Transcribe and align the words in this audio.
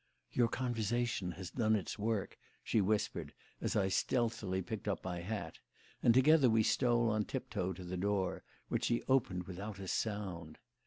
"Your 0.31 0.47
conversation 0.47 1.33
has 1.33 1.51
done 1.51 1.75
its 1.75 1.99
work," 1.99 2.35
she 2.63 2.81
whispered 2.81 3.35
as 3.61 3.75
I 3.75 3.89
stealthily 3.89 4.63
picked 4.63 4.87
up 4.87 5.03
my 5.03 5.19
hat, 5.21 5.59
and 6.01 6.11
together 6.11 6.49
we 6.49 6.63
stole 6.63 7.11
on 7.11 7.23
tiptoe 7.23 7.71
to 7.73 7.83
the 7.83 7.97
door, 7.97 8.41
which 8.67 8.85
she 8.85 9.03
opened 9.07 9.43
without 9.43 9.77
a 9.77 9.87
sound. 9.87 10.57